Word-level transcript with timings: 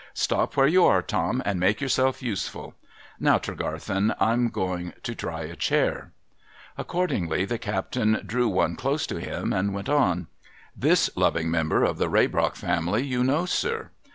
Stop 0.15 0.57
where 0.57 0.65
you 0.65 0.83
are, 0.85 1.03
Tom, 1.03 1.43
and 1.45 1.59
make 1.59 1.79
yourself 1.79 2.23
useful. 2.23 2.73
Now, 3.19 3.37
Tregarthen, 3.37 4.15
I'm 4.19 4.47
going 4.47 4.93
to 5.03 5.13
try 5.13 5.41
a 5.43 5.55
chair.' 5.55 6.11
Accordingly 6.75 7.45
the 7.45 7.59
captain 7.59 8.19
drew 8.25 8.47
one 8.49 8.75
close 8.75 9.05
to 9.05 9.17
him, 9.19 9.53
and 9.53 9.75
went 9.75 9.89
on:—' 9.89 10.25
This 10.85 11.11
loving 11.15 11.51
member 11.51 11.83
of 11.83 11.99
the 11.99 12.09
Raybrock 12.09 12.55
family 12.55 13.03
you 13.05 13.23
know, 13.23 13.45
sir. 13.45 13.91